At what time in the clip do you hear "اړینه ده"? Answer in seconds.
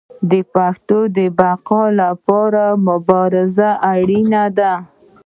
3.93-4.73